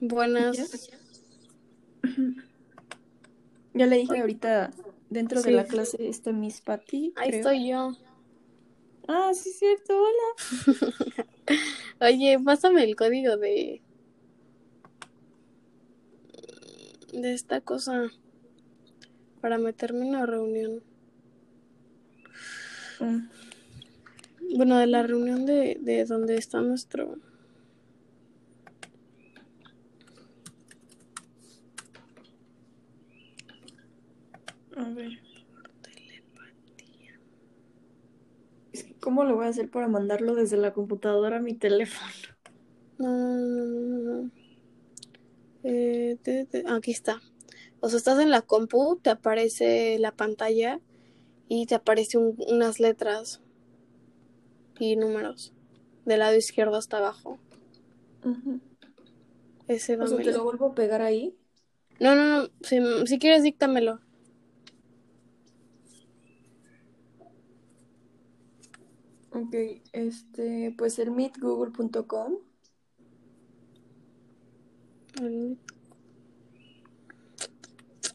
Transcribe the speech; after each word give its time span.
Buenas. 0.00 0.90
Ya 3.74 3.86
le 3.86 3.98
dije 3.98 4.18
ahorita 4.18 4.70
dentro 5.10 5.42
de 5.42 5.52
la 5.52 5.64
clase 5.64 6.08
está 6.08 6.32
Miss 6.32 6.62
Patty. 6.62 7.12
Ahí 7.16 7.28
creo. 7.28 7.40
estoy 7.40 7.68
yo. 7.68 7.92
Ah, 9.06 9.32
sí, 9.34 9.50
cierto, 9.50 9.94
hola. 9.94 11.26
Oye, 12.00 12.38
pásame 12.44 12.84
el 12.84 12.96
código 12.96 13.36
de. 13.36 13.82
de 17.12 17.34
esta 17.34 17.60
cosa. 17.60 18.10
Para 19.40 19.58
meterme 19.58 20.06
en 20.06 20.12
la 20.12 20.26
reunión. 20.26 20.82
Mm, 23.00 23.28
Bueno, 24.56 24.78
de 24.78 24.86
la 24.86 25.02
reunión 25.02 25.46
de, 25.46 25.78
de 25.80 26.04
donde 26.04 26.36
está 26.36 26.60
nuestro. 26.60 27.18
a 34.80 34.90
ver. 34.90 35.20
Es 38.72 38.84
que, 38.84 38.94
¿cómo 39.10 39.24
lo 39.24 39.34
voy 39.34 39.46
a 39.46 39.48
hacer 39.48 39.68
para 39.68 39.88
mandarlo 39.88 40.36
desde 40.36 40.56
la 40.56 40.72
computadora 40.72 41.38
a 41.38 41.40
mi 41.40 41.54
teléfono? 41.54 42.12
No, 42.96 43.08
no, 43.08 43.16
no, 43.18 43.66
no, 43.66 43.98
no, 43.98 44.22
no. 44.22 44.30
Eh, 45.64 46.16
te- 46.22 46.44
te- 46.46 46.62
aquí 46.68 46.92
está. 46.92 47.20
O 47.80 47.88
sea, 47.88 47.98
estás 47.98 48.20
en 48.20 48.30
la 48.30 48.42
compu, 48.42 49.00
te 49.02 49.10
aparece 49.10 49.98
la 49.98 50.12
pantalla 50.12 50.78
y 51.48 51.66
te 51.66 51.74
aparece 51.74 52.18
un- 52.18 52.36
unas 52.48 52.78
letras 52.78 53.40
y 54.78 54.94
números. 54.94 55.52
Del 56.04 56.20
lado 56.20 56.36
izquierdo 56.36 56.76
hasta 56.76 56.98
abajo. 56.98 57.40
Ese 59.66 59.96
O 60.00 60.06
sea, 60.06 60.18
¿te 60.18 60.30
lo 60.32 60.44
vuelvo 60.44 60.66
a 60.66 60.74
pegar 60.76 61.02
ahí? 61.02 61.34
No, 61.98 62.14
no, 62.14 62.24
no. 62.26 62.48
Si, 62.62 62.78
si 63.06 63.18
quieres, 63.18 63.42
díctamelo. 63.42 64.00
Ok, 69.32 69.54
este, 69.92 70.74
pues 70.76 70.98
el 70.98 71.10
meetgoogle.com. 71.10 72.34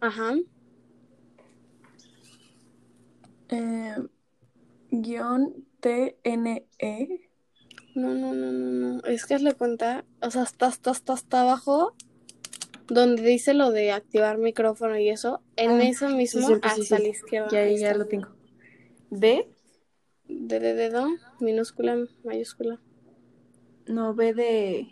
Ajá. 0.00 0.34
Eh, 3.48 3.96
guion 4.90 5.54
TNE. 5.80 7.30
No, 7.94 8.14
no, 8.14 8.34
no, 8.34 8.52
no, 8.52 8.94
no. 8.96 9.00
Es 9.04 9.24
que 9.26 9.34
hazle 9.34 9.54
cuenta. 9.54 10.04
O 10.20 10.30
sea, 10.30 10.42
está, 10.42 10.68
está, 10.68 10.90
está 10.90 11.12
hasta 11.12 11.42
abajo. 11.42 11.94
Donde 12.88 13.22
dice 13.22 13.54
lo 13.54 13.70
de 13.70 13.92
activar 13.92 14.38
micrófono 14.38 14.98
y 14.98 15.08
eso. 15.08 15.40
En 15.56 15.70
Ah, 15.72 15.84
eso 15.84 16.08
mismo, 16.10 16.46
sí, 16.46 16.54
hasta 16.62 16.82
sí. 16.82 17.02
la 17.02 17.08
izquierda. 17.08 17.48
Ya, 17.50 17.66
ya 17.70 17.94
lo 17.94 18.06
tengo. 18.06 18.28
B, 19.10 19.48
D 20.46 20.60
de 20.60 20.74
dedo, 20.74 21.06
minúscula, 21.40 22.06
mayúscula. 22.22 22.78
no, 23.86 24.14
B 24.14 24.34
de, 24.34 24.88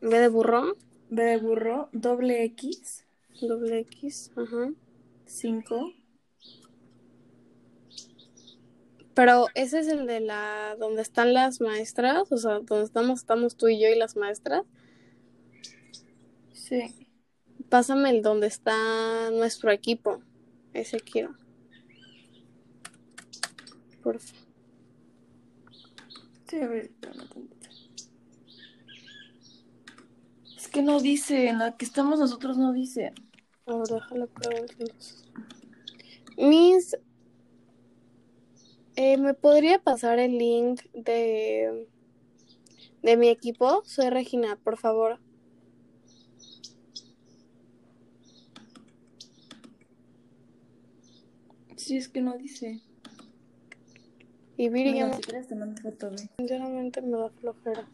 B 0.00 0.18
de 0.20 0.28
burro, 0.28 0.76
B 1.10 1.22
de 1.24 1.36
burro, 1.38 1.88
doble 1.92 2.44
X, 2.44 3.04
doble 3.40 3.80
X, 3.80 4.30
ajá. 4.36 4.70
5. 5.26 5.92
Pero 9.14 9.46
ese 9.54 9.80
es 9.80 9.88
el 9.88 10.06
de 10.06 10.20
la 10.20 10.76
donde 10.78 11.02
están 11.02 11.34
las 11.34 11.60
maestras, 11.60 12.30
o 12.30 12.36
sea, 12.36 12.60
donde 12.60 12.84
estamos, 12.84 13.18
estamos 13.18 13.56
tú 13.56 13.66
y 13.66 13.80
yo 13.80 13.88
y 13.88 13.96
las 13.96 14.14
maestras. 14.14 14.62
Sí. 16.52 17.08
Pásame 17.68 18.10
el 18.10 18.22
donde 18.22 18.46
está 18.46 19.30
nuestro 19.32 19.72
equipo. 19.72 20.22
Ese 20.72 21.00
quiero. 21.00 21.34
Porfa. 24.02 24.41
Sí, 26.48 26.60
a 26.60 26.66
ver. 26.68 26.90
Es 30.56 30.68
que 30.68 30.82
no 30.82 31.00
dice, 31.00 31.48
en 31.48 31.58
la 31.58 31.76
que 31.76 31.84
estamos 31.84 32.18
nosotros 32.18 32.58
no 32.58 32.72
dice. 32.72 33.12
A 33.66 33.76
ver, 33.76 33.88
déjale 33.88 34.26
preguntar 34.26 34.76
entonces. 34.78 35.24
Miss, 36.36 36.96
eh, 38.96 39.16
¿me 39.16 39.34
podría 39.34 39.78
pasar 39.78 40.18
el 40.18 40.38
link 40.38 40.82
de, 40.92 41.88
de 43.02 43.16
mi 43.16 43.28
equipo? 43.28 43.82
Soy 43.84 44.10
Regina, 44.10 44.56
por 44.62 44.78
favor. 44.78 45.18
Sí, 51.76 51.96
es 51.96 52.08
que 52.08 52.20
no 52.20 52.36
dice. 52.36 52.80
Y 54.62 54.68
Viri 54.68 54.94
ya 54.94 55.12
si 55.12 55.22
quieres 55.22 55.48
te 55.48 55.56
mando 55.56 55.82
foto, 55.82 56.10
ve. 56.10 56.28
sinceramente 56.36 57.02
me 57.02 57.18
da 57.18 57.30
flojera 57.30 57.88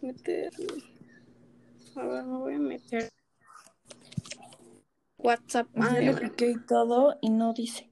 meterme. 0.00 0.66
A 1.96 2.06
ver, 2.06 2.24
me 2.24 2.38
voy 2.38 2.54
a 2.54 2.58
meter. 2.58 3.10
WhatsApp. 5.18 5.66
Ah, 5.74 5.98
Ya 6.00 6.12
lo- 6.12 6.20
piqué 6.20 6.50
y 6.52 6.66
todo 6.68 7.18
y 7.20 7.30
no 7.30 7.52
dice. 7.52 7.90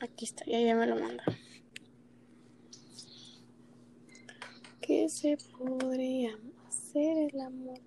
Aquí 0.00 0.26
está, 0.26 0.44
ya, 0.44 0.60
ya 0.60 0.74
me 0.74 0.86
lo 0.86 0.96
manda. 0.96 1.24
¿Qué 4.82 5.08
se 5.08 5.38
podría 5.56 6.36
hacer 6.68 7.30
el 7.32 7.40
amor? 7.40 7.78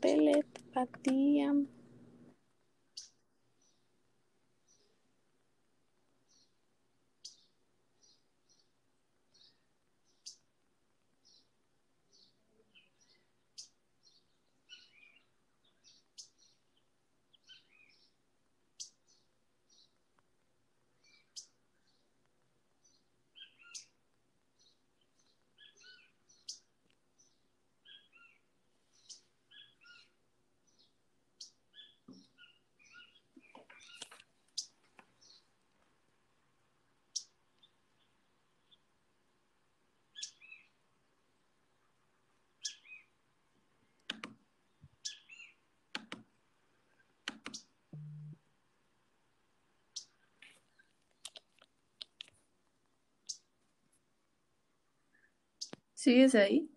Telepatía. 0.00 1.54
¿Sigues 56.06 56.36
ahí? 56.36 56.70